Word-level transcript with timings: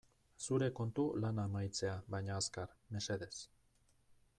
Zure 0.45 0.69
kontu 0.79 1.05
lana 1.25 1.45
amaitzea 1.49 2.01
baina 2.15 2.41
azkar, 2.41 2.77
mesedez. 2.97 3.33